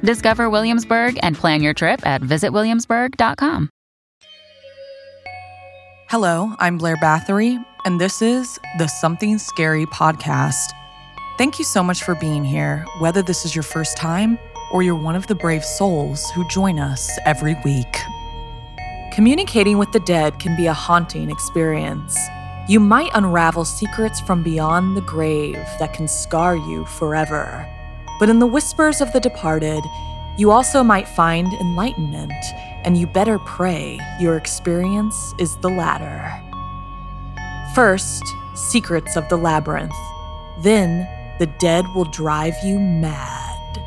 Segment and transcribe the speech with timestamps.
[0.00, 3.70] Discover Williamsburg and plan your trip at visitwilliamsburg.com.
[6.08, 10.70] Hello, I'm Blair Bathory, and this is the Something Scary podcast.
[11.36, 14.38] Thank you so much for being here, whether this is your first time
[14.72, 17.98] or you're one of the brave souls who join us every week.
[19.12, 22.16] Communicating with the dead can be a haunting experience.
[22.68, 27.68] You might unravel secrets from beyond the grave that can scar you forever.
[28.18, 29.84] But in the whispers of the departed,
[30.38, 32.32] you also might find enlightenment,
[32.84, 36.30] and you better pray your experience is the latter.
[37.74, 38.22] First,
[38.54, 39.94] secrets of the labyrinth.
[40.60, 41.08] Then,
[41.38, 43.82] the dead will drive you mad.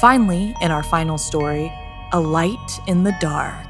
[0.00, 1.72] Finally, in our final story,
[2.12, 3.66] a light in the dark.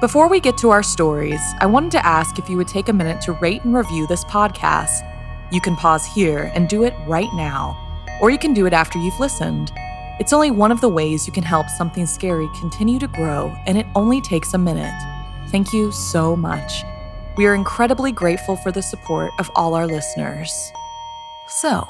[0.00, 2.92] Before we get to our stories, I wanted to ask if you would take a
[2.92, 5.02] minute to rate and review this podcast.
[5.52, 7.87] You can pause here and do it right now
[8.20, 9.72] or you can do it after you've listened.
[10.18, 13.78] It's only one of the ways you can help something scary continue to grow, and
[13.78, 14.94] it only takes a minute.
[15.50, 16.82] Thank you so much.
[17.36, 20.72] We are incredibly grateful for the support of all our listeners.
[21.46, 21.88] So,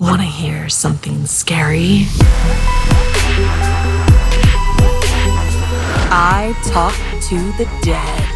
[0.00, 2.06] want to hear something scary?
[6.12, 6.94] I talk
[7.28, 8.26] to the dead.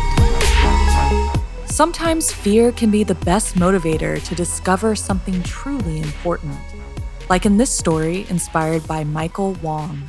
[1.68, 6.56] Sometimes fear can be the best motivator to discover something truly important
[7.28, 10.02] like in this story inspired by Michael Wong.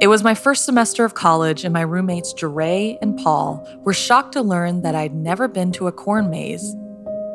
[0.00, 4.32] It was my first semester of college, and my roommates Jeray and Paul were shocked
[4.32, 6.74] to learn that I'd never been to a corn maze.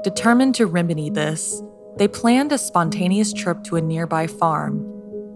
[0.04, 1.62] Determined to remedy this,
[1.96, 4.86] they planned a spontaneous trip to a nearby farm.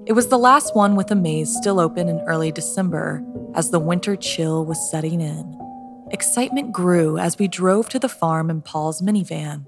[0.05, 3.23] It was the last one with a maze still open in early December,
[3.55, 5.57] as the winter chill was setting in.
[6.11, 9.67] Excitement grew as we drove to the farm in Paul's minivan.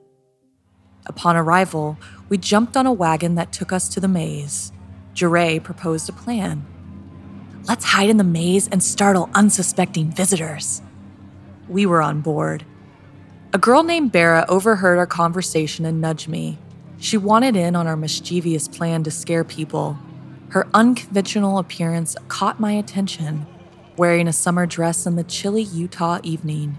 [1.05, 1.97] Upon arrival,
[2.29, 4.71] we jumped on a wagon that took us to the maze.
[5.13, 6.65] Jeray proposed a plan.
[7.67, 10.81] Let's hide in the maze and startle unsuspecting visitors.
[11.67, 12.65] We were on board.
[13.53, 16.57] A girl named Bera overheard our conversation and nudged me.
[16.97, 19.97] She wanted in on our mischievous plan to scare people.
[20.49, 23.45] Her unconventional appearance caught my attention,
[23.97, 26.77] wearing a summer dress in the chilly Utah evening.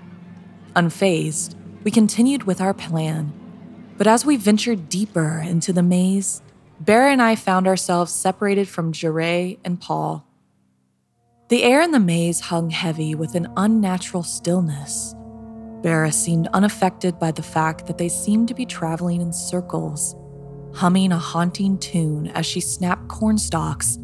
[0.74, 1.54] Unfazed,
[1.84, 3.32] we continued with our plan
[3.96, 6.42] but as we ventured deeper into the maze,
[6.80, 10.26] Bera and I found ourselves separated from Jeray and Paul.
[11.48, 15.14] The air in the maze hung heavy with an unnatural stillness.
[15.82, 20.16] Bera seemed unaffected by the fact that they seemed to be traveling in circles,
[20.74, 23.98] humming a haunting tune as she snapped corn stalks,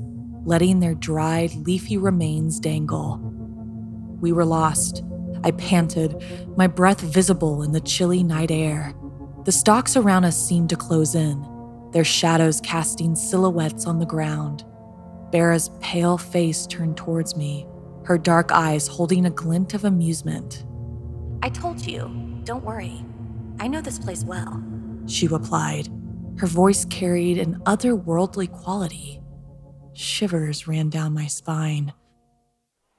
[0.45, 3.19] letting their dried, leafy remains dangle.
[4.21, 5.03] We were lost.
[5.43, 6.23] I panted,
[6.57, 8.95] my breath visible in the chilly night air.
[9.51, 11.45] The stalks around us seemed to close in,
[11.91, 14.65] their shadows casting silhouettes on the ground.
[15.33, 17.67] Bera's pale face turned towards me,
[18.05, 20.65] her dark eyes holding a glint of amusement.
[21.43, 23.05] I told you, don't worry.
[23.59, 24.63] I know this place well,
[25.07, 25.89] she replied.
[26.37, 29.21] Her voice carried an otherworldly quality.
[29.95, 31.93] Shivers ran down my spine.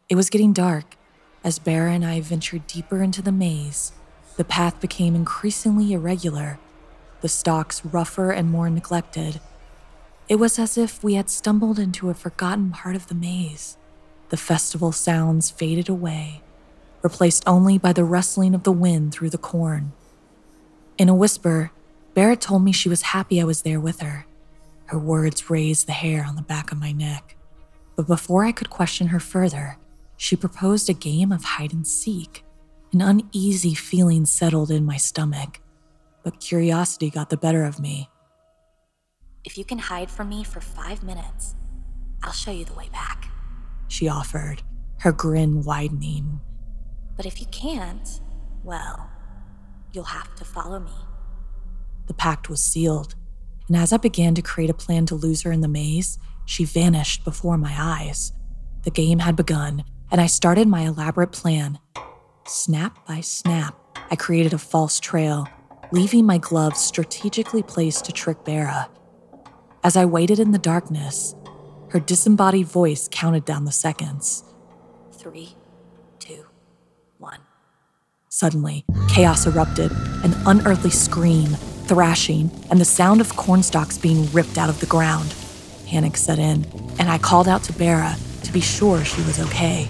[0.09, 0.97] It was getting dark
[1.45, 3.93] as Bera and I ventured deeper into the maze.
[4.41, 6.57] The path became increasingly irregular,
[7.21, 9.39] the stalks rougher and more neglected.
[10.27, 13.77] It was as if we had stumbled into a forgotten part of the maze.
[14.29, 16.41] The festival sounds faded away.
[17.03, 19.91] replaced only by the rustling of the wind through the corn.
[20.97, 21.69] In a whisper,
[22.15, 24.25] Bera told me she was happy I was there with her.
[24.87, 27.35] Her words raised the hair on the back of my neck.
[27.95, 29.77] But before I could question her further,
[30.17, 32.43] she proposed a game of hide and seek.
[32.93, 35.61] An uneasy feeling settled in my stomach,
[36.23, 38.09] but curiosity got the better of me.
[39.45, 41.55] If you can hide from me for five minutes,
[42.21, 43.29] I'll show you the way back,
[43.87, 44.63] she offered,
[44.99, 46.41] her grin widening.
[47.15, 48.19] But if you can't,
[48.61, 49.09] well,
[49.93, 50.91] you'll have to follow me.
[52.07, 53.15] The pact was sealed,
[53.69, 56.65] and as I began to create a plan to lose her in the maze, she
[56.65, 58.33] vanished before my eyes.
[58.83, 61.79] The game had begun, and I started my elaborate plan.
[62.47, 63.75] Snap by snap,
[64.09, 65.47] I created a false trail,
[65.91, 68.89] leaving my gloves strategically placed to trick Bera.
[69.83, 71.35] As I waited in the darkness,
[71.89, 74.43] her disembodied voice counted down the seconds.
[75.11, 75.55] Three,
[76.17, 76.47] two,
[77.19, 77.41] one.
[78.29, 79.91] Suddenly, chaos erupted
[80.23, 81.49] an unearthly scream,
[81.85, 85.35] thrashing, and the sound of cornstalks being ripped out of the ground.
[85.85, 86.65] Panic set in,
[86.97, 89.87] and I called out to Bera to be sure she was okay.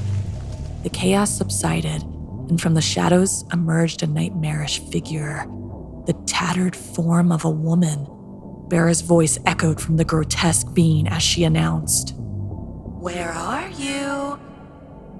[0.84, 2.04] The chaos subsided,
[2.52, 5.48] and from the shadows emerged a nightmarish figure
[6.06, 8.08] the tattered form of a woman.
[8.68, 14.38] Bera's voice echoed from the grotesque being as she announced, Where are you?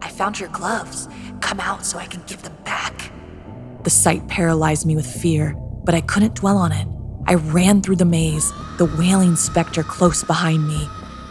[0.02, 1.08] I found your gloves.
[1.40, 3.12] Come out so I can give them back.
[3.84, 5.54] The sight paralyzed me with fear,
[5.86, 6.88] but I couldn't dwell on it.
[7.28, 10.88] I ran through the maze, the wailing specter close behind me.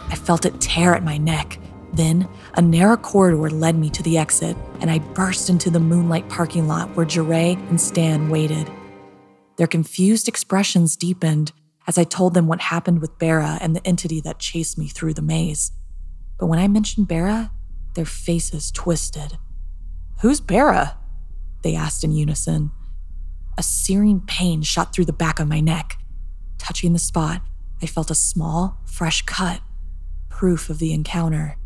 [0.09, 1.59] I felt it tear at my neck.
[1.93, 6.29] Then, a narrow corridor led me to the exit, and I burst into the moonlight
[6.29, 8.69] parking lot where Jeray and Stan waited.
[9.57, 11.51] Their confused expressions deepened
[11.87, 15.13] as I told them what happened with Bera and the entity that chased me through
[15.13, 15.71] the maze.
[16.39, 17.51] But when I mentioned Bera,
[17.95, 19.37] their faces twisted.
[20.21, 20.97] Who's Bera?
[21.63, 22.71] They asked in unison.
[23.57, 25.97] A searing pain shot through the back of my neck.
[26.57, 27.41] Touching the spot,
[27.81, 29.61] I felt a small, fresh cut,
[30.29, 31.57] proof of the encounter.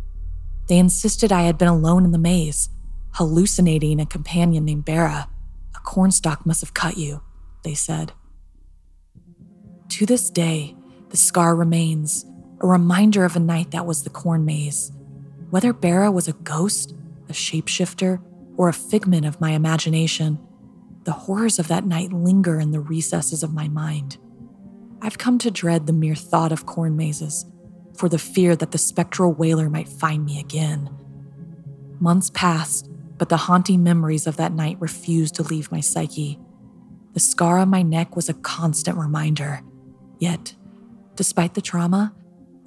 [0.68, 2.70] They insisted I had been alone in the maze,
[3.12, 5.30] hallucinating a companion named Bera.
[5.76, 7.22] A cornstalk must have cut you,
[7.64, 8.14] they said.
[9.90, 10.76] To this day,
[11.10, 12.26] the scar remains,
[12.62, 14.92] a reminder of a night that was the corn maze.
[15.52, 16.96] Whether Bera was a ghost,
[17.30, 18.22] a shapeshifter,
[18.58, 20.40] or a figment of my imagination,
[21.04, 24.18] the horrors of that night linger in the recesses of my mind.
[25.02, 27.46] I've come to dread the mere thought of corn mazes,
[27.98, 30.90] for the fear that the spectral wailer might find me again.
[32.00, 36.40] Months passed, but the haunting memories of that night refused to leave my psyche.
[37.14, 39.62] The scar on my neck was a constant reminder.
[40.20, 40.56] Yet,
[41.16, 42.14] despite the trauma,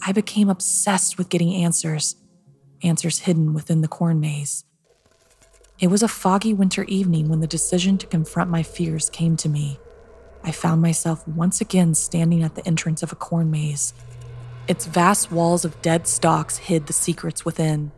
[0.02, 2.16] I became obsessed with getting answers,
[2.82, 4.64] answers hidden within the corn maze.
[5.78, 9.48] It was a foggy winter evening when the decision to confront my fears came to
[9.48, 9.78] me.
[10.42, 13.92] I found myself once again standing at the entrance of a corn maze.
[14.68, 17.90] Its vast walls of dead stalks hid the secrets within.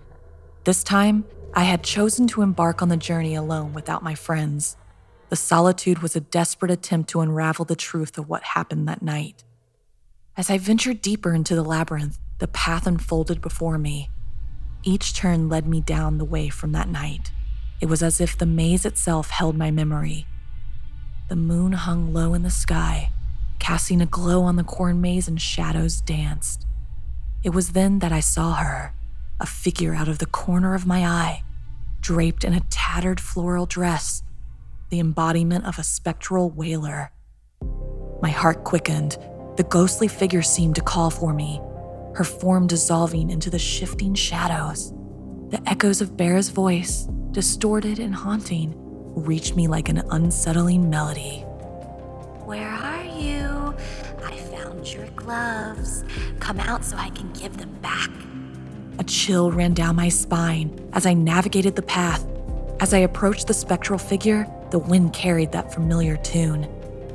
[0.62, 4.76] This time, I had chosen to embark on the journey alone without my friends.
[5.30, 9.42] The solitude was a desperate attempt to unravel the truth of what happened that night.
[10.36, 14.08] As I ventured deeper into the labyrinth, the path unfolded before me.
[14.84, 17.32] Each turn led me down the way from that night.
[17.80, 20.24] It was as if the maze itself held my memory.
[21.28, 23.10] The moon hung low in the sky,
[23.60, 26.66] casting a glow on the corn maze, and shadows danced.
[27.44, 28.92] It was then that I saw her,
[29.38, 31.44] a figure out of the corner of my eye,
[32.00, 34.22] draped in a tattered floral dress,
[34.88, 37.12] the embodiment of a spectral wailer.
[38.20, 39.16] My heart quickened.
[39.56, 41.60] The ghostly figure seemed to call for me,
[42.14, 44.92] her form dissolving into the shifting shadows.
[45.48, 48.74] The echoes of Bera's voice, distorted and haunting,
[49.14, 51.40] reached me like an unsettling melody.
[52.44, 53.49] Where are you?
[54.84, 56.04] Your gloves.
[56.40, 58.10] Come out so I can give them back.
[58.98, 62.26] A chill ran down my spine as I navigated the path.
[62.80, 66.66] As I approached the spectral figure, the wind carried that familiar tune,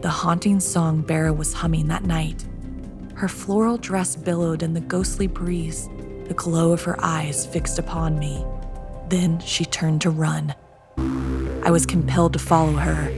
[0.01, 2.45] the haunting song Bera was humming that night.
[3.15, 5.89] Her floral dress billowed in the ghostly breeze,
[6.27, 8.45] the glow of her eyes fixed upon me.
[9.10, 10.53] Then she turned to run.
[11.63, 13.12] I was compelled to follow her.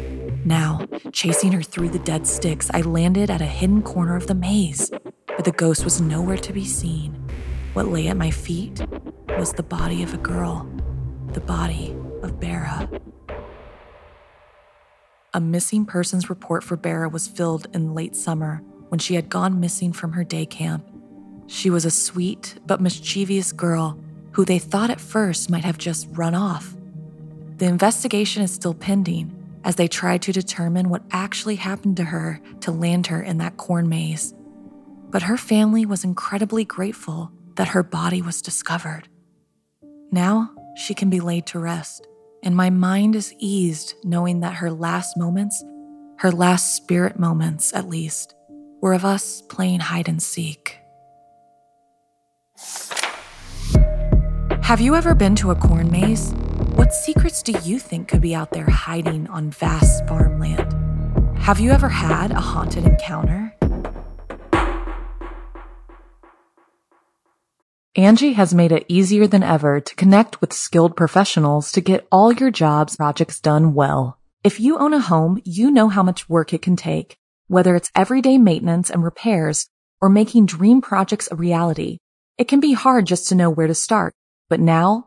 [0.45, 4.35] Now, chasing her through the dead sticks, I landed at a hidden corner of the
[4.35, 4.91] maze,
[5.27, 7.13] but the ghost was nowhere to be seen.
[7.73, 8.81] What lay at my feet
[9.37, 10.69] was the body of a girl,
[11.33, 12.89] the body of Bera.
[15.33, 19.59] A missing persons report for Bera was filled in late summer when she had gone
[19.59, 20.87] missing from her day camp.
[21.47, 23.99] She was a sweet but mischievous girl
[24.31, 26.75] who they thought at first might have just run off.
[27.57, 29.36] The investigation is still pending
[29.67, 33.57] as they tried to determine what actually happened to her to land her in that
[33.57, 34.33] corn maze.
[35.09, 39.09] But her family was incredibly grateful that her body was discovered.
[40.09, 42.07] Now she can be laid to rest,
[42.43, 45.61] and my mind is eased knowing that her last moments,
[46.19, 48.35] her last spirit moments at least,
[48.81, 50.77] were of us playing hide and seek.
[54.61, 56.33] Have you ever been to a corn maze?
[56.77, 60.71] What secrets do you think could be out there hiding on vast farmland?
[61.39, 63.51] Have you ever had a haunted encounter?
[67.97, 72.31] Angi has made it easier than ever to connect with skilled professionals to get all
[72.31, 74.19] your jobs projects done well.
[74.43, 77.17] If you own a home, you know how much work it can take,
[77.47, 79.67] whether it's everyday maintenance and repairs
[79.99, 81.97] or making dream projects a reality.
[82.37, 84.13] It can be hard just to know where to start,
[84.47, 85.06] but now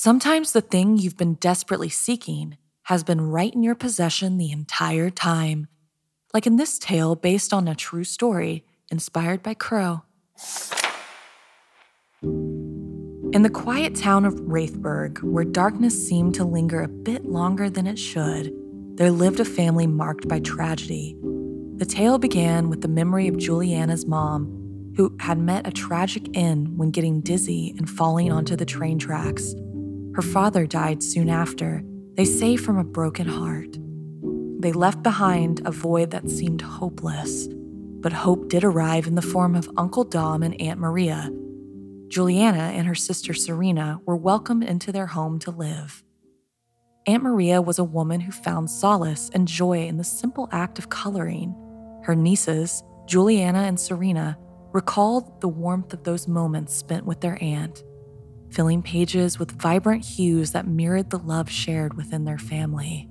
[0.00, 5.10] Sometimes the thing you've been desperately seeking has been right in your possession the entire
[5.10, 5.66] time.
[6.32, 10.02] Like in this tale based on a true story inspired by Crow.
[12.22, 17.88] In the quiet town of Wraithburg, where darkness seemed to linger a bit longer than
[17.88, 18.52] it should,
[18.96, 21.16] there lived a family marked by tragedy.
[21.78, 26.78] The tale began with the memory of Juliana's mom, who had met a tragic end
[26.78, 29.56] when getting dizzy and falling onto the train tracks.
[30.18, 31.80] Her father died soon after,
[32.14, 33.78] they say from a broken heart.
[34.60, 37.46] They left behind a void that seemed hopeless,
[38.00, 41.30] but hope did arrive in the form of Uncle Dom and Aunt Maria.
[42.08, 46.02] Juliana and her sister Serena were welcomed into their home to live.
[47.06, 50.90] Aunt Maria was a woman who found solace and joy in the simple act of
[50.90, 51.54] coloring.
[52.02, 54.36] Her nieces, Juliana and Serena,
[54.72, 57.84] recalled the warmth of those moments spent with their aunt,
[58.50, 63.08] filling pages with vibrant hues that mirrored the love shared within their family.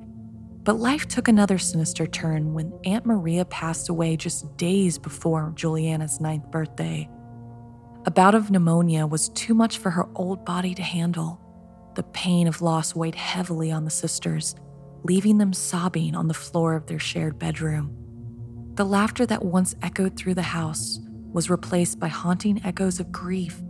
[0.63, 6.20] But life took another sinister turn when Aunt Maria passed away just days before Juliana's
[6.20, 7.10] ninth birthday.
[8.06, 11.39] A bout of pneumonia was too much for her old body to handle.
[11.96, 14.56] The pain of loss weighed heavily on the sisters,
[15.03, 17.96] leaving them sobbing on the floor of their shared bedroom.
[18.75, 21.00] The laughter that once echoed through the house
[21.32, 23.62] was replaced by haunting echoes of grief,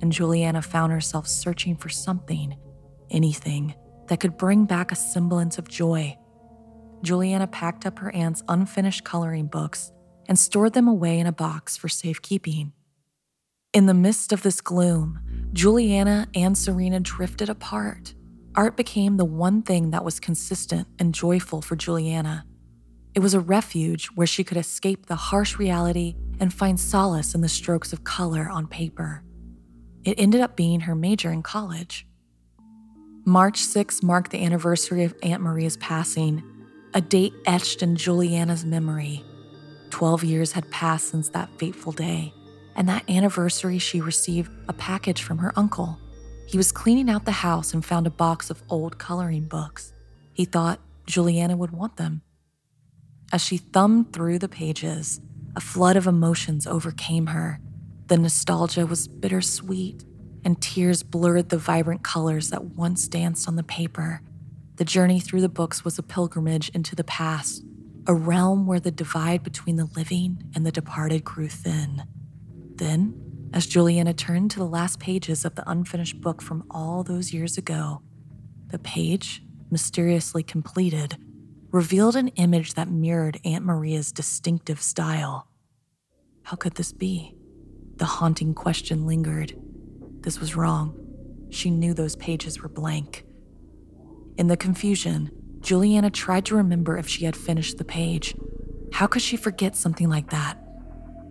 [0.00, 2.56] and Juliana found herself searching for something,
[3.10, 3.74] anything,
[4.08, 6.16] that could bring back a semblance of joy.
[7.02, 9.92] Juliana packed up her aunt's unfinished coloring books
[10.28, 12.72] and stored them away in a box for safekeeping.
[13.72, 15.20] In the midst of this gloom,
[15.52, 18.14] Juliana and Serena drifted apart.
[18.54, 22.44] Art became the one thing that was consistent and joyful for Juliana.
[23.14, 27.40] It was a refuge where she could escape the harsh reality and find solace in
[27.40, 29.22] the strokes of color on paper.
[30.04, 32.06] It ended up being her major in college.
[33.26, 36.42] March 6 marked the anniversary of Aunt Maria's passing,
[36.94, 39.22] a date etched in Juliana's memory.
[39.90, 42.32] Twelve years had passed since that fateful day,
[42.74, 45.98] and that anniversary she received a package from her uncle.
[46.46, 49.92] He was cleaning out the house and found a box of old coloring books.
[50.32, 52.22] He thought Juliana would want them.
[53.32, 55.20] As she thumbed through the pages,
[55.54, 57.60] a flood of emotions overcame her.
[58.10, 60.04] The nostalgia was bittersweet,
[60.44, 64.20] and tears blurred the vibrant colors that once danced on the paper.
[64.78, 67.62] The journey through the books was a pilgrimage into the past,
[68.08, 72.02] a realm where the divide between the living and the departed grew thin.
[72.74, 73.14] Then,
[73.54, 77.56] as Juliana turned to the last pages of the unfinished book from all those years
[77.56, 78.02] ago,
[78.72, 79.40] the page,
[79.70, 81.16] mysteriously completed,
[81.70, 85.46] revealed an image that mirrored Aunt Maria's distinctive style.
[86.42, 87.36] How could this be?
[88.00, 89.54] The haunting question lingered.
[90.22, 90.96] This was wrong.
[91.50, 93.26] She knew those pages were blank.
[94.38, 95.30] In the confusion,
[95.60, 98.34] Juliana tried to remember if she had finished the page.
[98.94, 100.56] How could she forget something like that?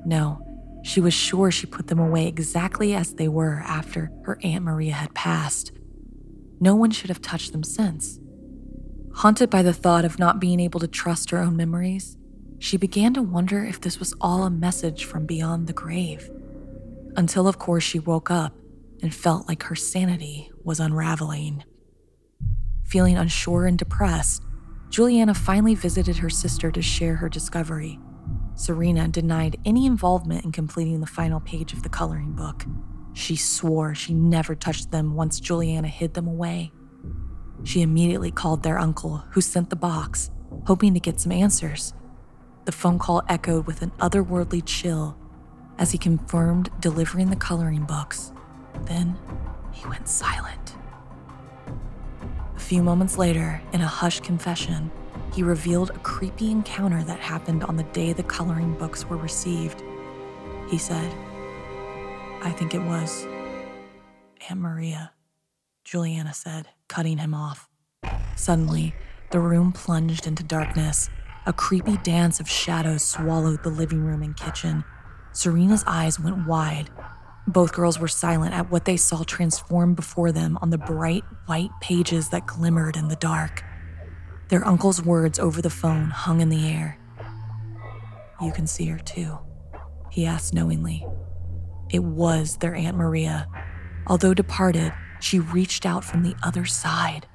[0.06, 0.46] No,
[0.84, 4.94] she was sure she put them away exactly as they were after her Aunt Maria
[4.94, 5.72] had passed.
[6.60, 8.20] No one should have touched them since.
[9.16, 12.16] Haunted by the thought of not being able to trust her own memories,
[12.60, 16.30] she began to wonder if this was all a message from beyond the grave.
[17.20, 18.54] Until, of course, she woke up
[19.04, 21.66] and felt like her sanity was unraveling.
[22.86, 24.42] Feeling unsure and depressed,
[24.90, 28.00] Juliana finally visited her sister to share her discovery.
[28.56, 32.64] Serena denied any involvement in completing the final page of the coloring book.
[33.12, 36.72] She swore she never touched them once Juliana hid them away.
[37.66, 40.32] She immediately called their uncle, who sent the box,
[40.68, 41.94] hoping to get some answers.
[42.64, 45.18] The phone call echoed with an otherworldly chill
[45.80, 48.32] as he confirmed delivering the coloring books.
[48.84, 49.18] Then
[49.72, 50.76] he went silent.
[52.56, 54.92] A few moments later, in a hushed confession,
[55.34, 59.82] he revealed a creepy encounter that happened on the day the coloring books were received.
[60.70, 61.12] He said,
[62.42, 63.26] I think it was
[64.50, 65.14] Aunt Maria,
[65.86, 67.70] Juliana said, cutting him off.
[68.36, 68.94] Suddenly,
[69.32, 71.10] the room plunged into darkness.
[71.46, 74.84] A creepy dance of shadows swallowed the living room and kitchen.
[75.32, 76.90] Serena's eyes went wide.
[77.48, 81.72] Both girls were silent at what they saw transform before them on the bright white
[81.82, 83.64] pages that glimmered in the dark.
[84.50, 87.00] Their uncle's words over the phone hung in the air.
[88.42, 89.38] You can see her too,
[90.10, 91.06] he asked knowingly.
[91.92, 93.48] It was their Aunt Maria.
[94.08, 97.28] Although departed, she reached out from the other side.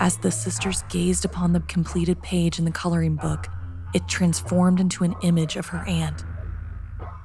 [0.00, 3.46] As the sisters gazed upon the completed page in the coloring book,
[3.94, 6.24] it transformed into an image of her aunt.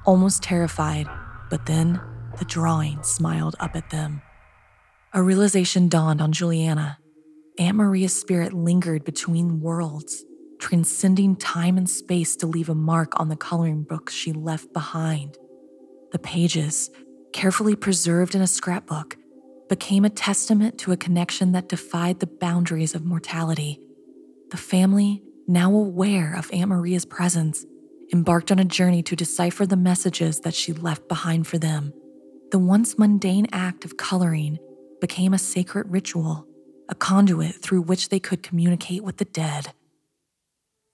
[0.06, 1.06] Almost terrified,
[1.50, 2.00] but then
[2.38, 4.22] the drawing smiled up at them.
[5.12, 6.98] A realization dawned on Juliana.
[7.58, 10.24] Aunt Maria's spirit lingered between worlds,
[10.58, 15.36] transcending time and space to leave a mark on the coloring books she left behind.
[16.12, 16.90] The pages,
[17.34, 19.16] carefully preserved in a scrapbook,
[19.68, 23.78] became a testament to a connection that defied the boundaries of mortality.
[24.50, 27.66] The family, now aware of Aunt Maria's presence,
[28.12, 31.92] embarked on a journey to decipher the messages that she left behind for them.
[32.50, 34.58] The once mundane act of coloring
[35.00, 36.46] became a sacred ritual,
[36.88, 39.72] a conduit through which they could communicate with the dead.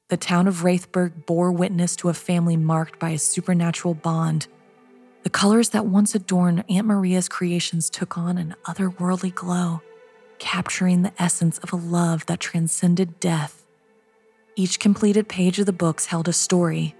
[0.08, 4.46] The town of Wraithburg bore witness to a family marked by a supernatural bond
[5.26, 9.82] the colors that once adorned Aunt Maria's creations took on an otherworldly glow,
[10.38, 13.66] capturing the essence of a love that transcended death.
[14.54, 16.94] Each completed page of the books held a story,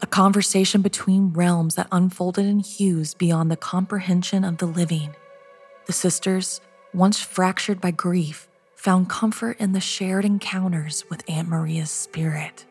[0.00, 5.14] a conversation between realms that unfolded in hues beyond the comprehension of the living.
[5.86, 6.60] The sisters,
[6.92, 12.66] once fractured by grief, found comfort in the shared encounters with Aunt Maria's spirit.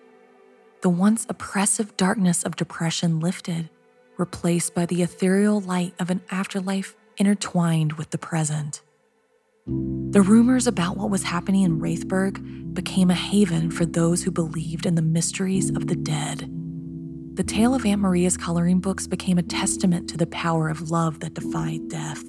[0.81, 3.69] The once oppressive darkness of depression lifted
[4.17, 8.81] replaced by the ethereal light of an afterlife intertwined with the present.
[9.65, 14.85] The rumors about what was happening in Wraithburg became a haven for those who believed
[14.85, 16.49] in the mysteries of the dead.
[17.35, 21.19] The tale of Aunt Maria's coloring books became a testament to the power of love
[21.21, 22.23] that defied death.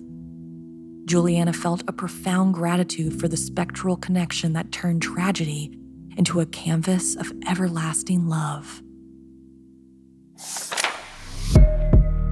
[1.04, 5.78] Juliana felt a profound gratitude for the spectral connection that turned tragedy
[6.16, 8.82] into a canvas of everlasting love.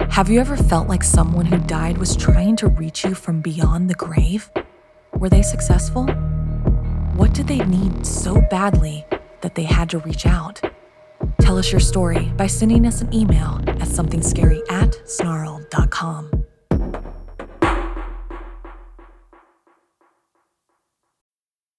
[0.09, 3.87] Have you ever felt like someone who died was trying to reach you from beyond
[3.87, 4.49] the grave?
[5.13, 6.07] Were they successful?
[7.13, 9.05] What did they need so badly
[9.41, 10.59] that they had to reach out?
[11.53, 16.42] Tell us your story by sending us an email at somethingscary at snarl.com.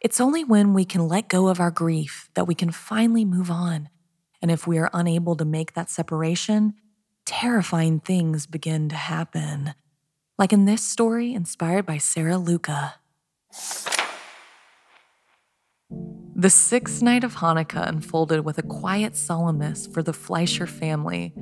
[0.00, 3.50] It's only when we can let go of our grief that we can finally move
[3.50, 3.88] on.
[4.40, 6.74] And if we are unable to make that separation,
[7.26, 9.74] terrifying things begin to happen.
[10.38, 12.94] Like in this story inspired by Sarah Luca.
[16.36, 21.34] The sixth night of Hanukkah unfolded with a quiet solemnness for the Fleischer family.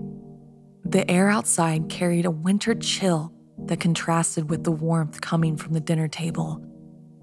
[0.82, 5.80] The air outside carried a winter chill that contrasted with the warmth coming from the
[5.80, 6.62] dinner table.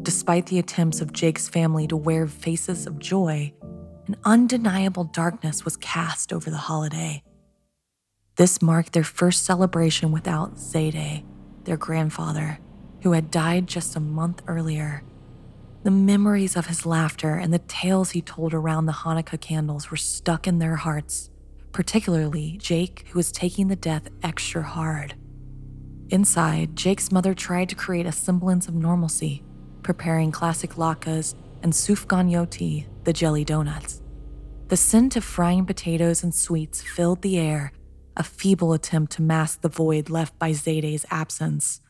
[0.01, 3.53] Despite the attempts of Jake's family to wear faces of joy,
[4.07, 7.23] an undeniable darkness was cast over the holiday.
[8.35, 11.23] This marked their first celebration without Zayde,
[11.63, 12.59] their grandfather,
[13.03, 15.03] who had died just a month earlier.
[15.83, 19.97] The memories of his laughter and the tales he told around the Hanukkah candles were
[19.97, 21.29] stuck in their hearts,
[21.71, 25.15] particularly Jake, who was taking the death extra hard.
[26.13, 29.41] Inside, Jake's mother tried to create a semblance of normalcy,
[29.81, 33.99] preparing classic latkes and sufganiyot, the jelly donuts.
[34.67, 37.71] The scent of frying potatoes and sweets filled the air,
[38.15, 41.81] a feeble attempt to mask the void left by Zayde's absence.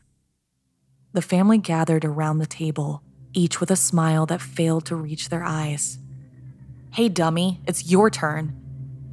[1.12, 3.02] The family gathered around the table,
[3.34, 5.98] each with a smile that failed to reach their eyes.
[6.92, 8.58] Hey, dummy, it's your turn.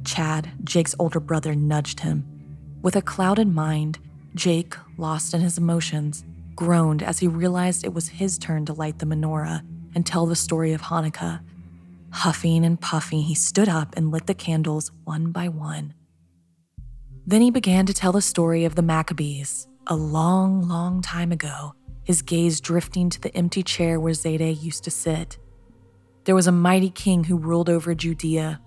[0.06, 2.24] Chad, Jake's older brother, nudged him.
[2.80, 3.98] With a clouded mind,
[4.34, 8.98] Jake, lost in his emotions, groaned as he realized it was his turn to light
[8.98, 9.62] the menorah
[9.94, 11.40] and tell the story of Hanukkah.
[12.10, 15.94] Huffing and puffing, he stood up and lit the candles one by one.
[17.26, 21.74] Then he began to tell the story of the Maccabees, a long, long time ago,
[22.04, 25.38] his gaze drifting to the empty chair where Zayde used to sit.
[26.24, 28.60] There was a mighty king who ruled over Judea.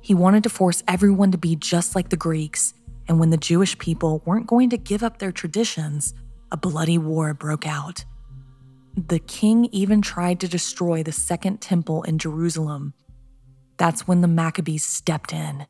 [0.00, 2.74] He wanted to force everyone to be just like the Greeks,
[3.10, 6.14] and when the Jewish people weren't going to give up their traditions,
[6.52, 8.04] a bloody war broke out.
[8.96, 12.94] The king even tried to destroy the second temple in Jerusalem.
[13.78, 15.66] That's when the Maccabees stepped in.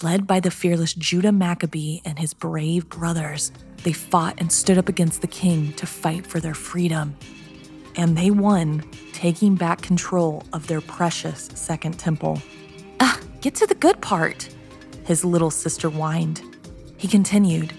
[0.00, 3.50] Led by the fearless Judah Maccabee and his brave brothers,
[3.82, 7.16] they fought and stood up against the king to fight for their freedom.
[7.96, 12.40] And they won, taking back control of their precious second temple.
[13.00, 14.53] Ah, get to the good part,
[15.04, 16.42] his little sister whined.
[16.96, 17.72] He continued,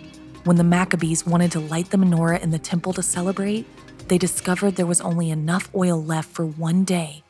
[0.45, 3.65] when the Maccabees wanted to light the menorah in the temple to celebrate,
[4.07, 7.23] they discovered there was only enough oil left for one day.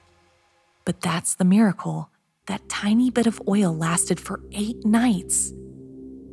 [0.83, 2.09] But that's the miracle.
[2.47, 5.53] That tiny bit of oil lasted for eight nights.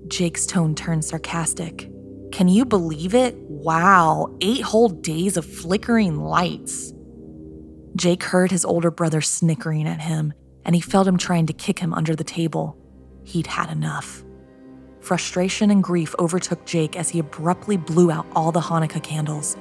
[0.09, 1.89] Jake's tone turned sarcastic.
[2.33, 3.37] Can you believe it?
[3.37, 6.93] Wow, eight whole days of flickering lights.
[7.95, 10.33] Jake heard his older brother snickering at him,
[10.65, 12.77] and he felt him trying to kick him under the table.
[13.25, 14.25] He'd had enough.
[15.01, 19.57] Frustration and grief overtook Jake as he abruptly blew out all the Hanukkah candles.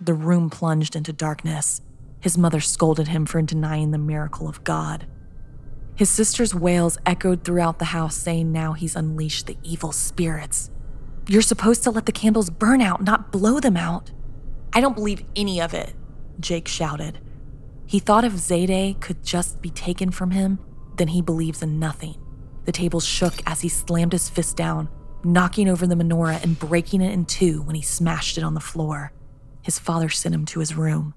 [0.00, 1.80] The room plunged into darkness.
[2.20, 5.06] His mother scolded him for denying the miracle of God.
[5.94, 10.70] His sister's wails echoed throughout the house, saying now he's unleashed the evil spirits.
[11.28, 14.10] You're supposed to let the candles burn out, not blow them out.
[14.72, 15.94] I don't believe any of it,
[16.38, 17.18] Jake shouted.
[17.86, 20.58] He thought if Zayde could just be taken from him,
[20.96, 22.16] then he believes in nothing.
[22.66, 24.88] The table shook as he slammed his fist down,
[25.24, 28.60] knocking over the menorah and breaking it in two when he smashed it on the
[28.60, 29.12] floor.
[29.62, 31.14] His father sent him to his room.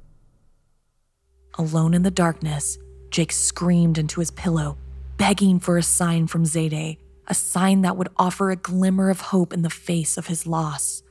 [1.57, 2.77] Alone in the darkness,
[3.09, 4.77] Jake screamed into his pillow,
[5.17, 9.51] begging for a sign from Zayde, a sign that would offer a glimmer of hope
[9.51, 11.03] in the face of his loss.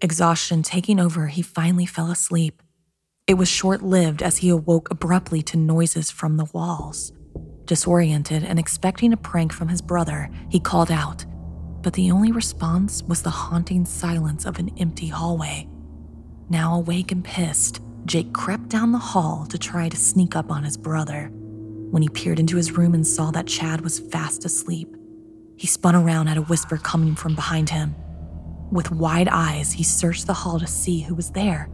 [0.00, 2.60] Exhaustion taking over, he finally fell asleep.
[3.28, 7.12] It was short lived as he awoke abruptly to noises from the walls.
[7.72, 11.24] Disoriented and expecting a prank from his brother, he called out,
[11.80, 15.66] but the only response was the haunting silence of an empty hallway.
[16.50, 20.64] Now awake and pissed, Jake crept down the hall to try to sneak up on
[20.64, 21.30] his brother.
[21.32, 24.94] When he peered into his room and saw that Chad was fast asleep,
[25.56, 27.94] he spun around at a whisper coming from behind him.
[28.70, 31.70] With wide eyes, he searched the hall to see who was there,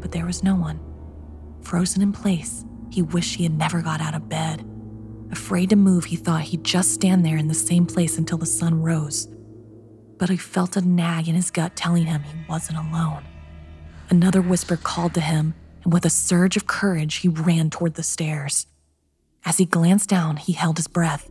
[0.00, 0.80] but there was no one.
[1.60, 4.68] Frozen in place, he wished he had never got out of bed.
[5.32, 8.44] Afraid to move, he thought he'd just stand there in the same place until the
[8.44, 9.28] sun rose.
[10.18, 13.24] But he felt a nag in his gut telling him he wasn't alone.
[14.10, 18.02] Another whisper called to him, and with a surge of courage, he ran toward the
[18.02, 18.66] stairs.
[19.46, 21.30] As he glanced down, he held his breath,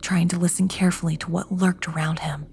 [0.00, 2.46] trying to listen carefully to what lurked around him.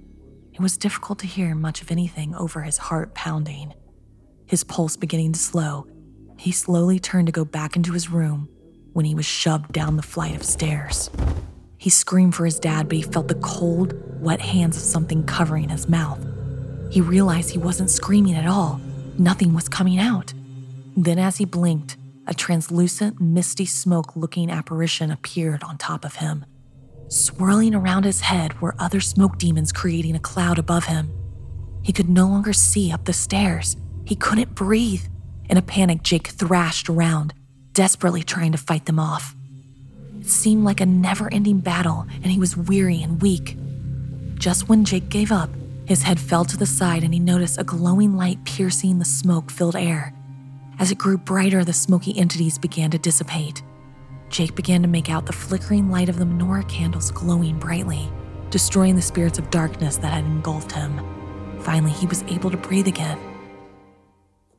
[0.52, 3.74] It was difficult to hear much of anything over his heart pounding.
[4.46, 5.88] His pulse beginning to slow,
[6.38, 8.50] he slowly turned to go back into his room
[8.98, 11.12] when he was shoved down the flight of stairs.
[11.78, 15.70] He screamed for his dad, but he felt the cold, wet hands of something covering
[15.70, 16.26] his mouth.
[16.90, 18.82] He realized he wasn't screaming at all.
[19.20, 20.34] Nothing was coming out.
[20.96, 26.44] Then, as he blinked, a translucent, misty smoke looking apparition appeared on top of him.
[27.08, 31.12] Swirling around his head were other smoke demons creating a cloud above him.
[31.84, 33.78] He could no longer see up the stairs.
[34.06, 35.04] He couldn't breathe.
[35.52, 37.36] In a panic, Jake thrashed around,
[37.78, 39.36] desperately trying to fight them off.
[40.20, 43.56] It seemed like a never ending battle, and he was weary and weak.
[44.34, 45.52] Just when Jake gave up,
[45.86, 49.52] his head fell to the side and he noticed a glowing light piercing the smoke
[49.52, 50.12] filled air.
[50.80, 53.62] As it grew brighter, the smoky entities began to dissipate.
[54.30, 58.12] Jake began to make out the flickering light of the menorah candles glowing brightly,
[58.50, 61.00] destroying the spirits of darkness that had engulfed him.
[61.60, 63.20] Finally, he was able to breathe again.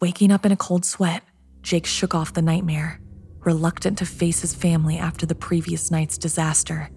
[0.00, 1.24] Waking up in a cold sweat,
[1.62, 3.00] Jake shook off the nightmare.
[3.48, 6.90] Reluctant to face his family after the previous night's disaster,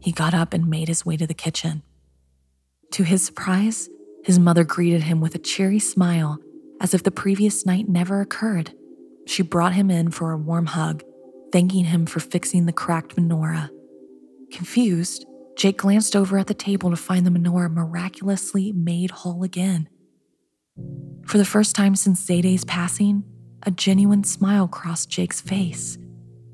[0.00, 1.84] he got up and made his way to the kitchen.
[2.94, 3.88] To his surprise,
[4.24, 6.38] his mother greeted him with a cheery smile
[6.80, 8.72] as if the previous night never occurred.
[9.28, 11.04] She brought him in for a warm hug,
[11.52, 13.70] thanking him for fixing the cracked menorah.
[14.50, 15.24] Confused,
[15.56, 19.88] Jake glanced over at the table to find the menorah miraculously made whole again.
[21.28, 23.22] For the first time since Zayde's passing,
[23.64, 25.98] a genuine smile crossed Jake's face.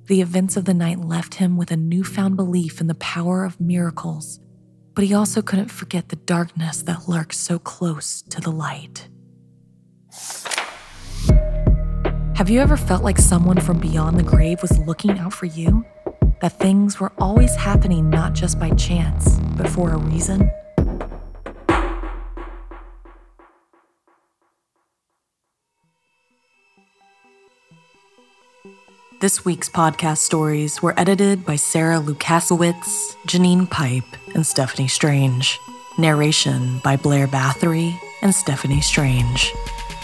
[0.07, 3.61] The events of the night left him with a newfound belief in the power of
[3.61, 4.41] miracles
[4.99, 9.07] but he also couldn't forget the darkness that lurks so close to the light.
[12.35, 15.85] Have you ever felt like someone from beyond the grave was looking out for you?
[16.41, 20.51] That things were always happening not just by chance, but for a reason?
[29.21, 35.59] This week's podcast stories were edited by Sarah Lukasiewicz, Janine Pipe, and Stephanie Strange.
[35.99, 39.53] Narration by Blair Bathory and Stephanie Strange.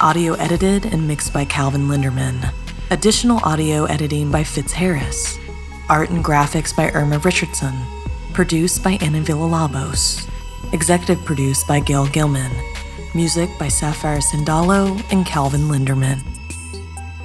[0.01, 2.53] Audio edited and mixed by Calvin Linderman.
[2.91, 5.39] Additional audio editing by Fitz Harris.
[5.89, 7.75] Art and graphics by Irma Richardson.
[8.33, 10.29] Produced by Anna Villalobos.
[10.73, 12.51] Executive produced by Gail Gilman.
[13.15, 16.34] Music by Sapphire Sindalo and Calvin Linderman.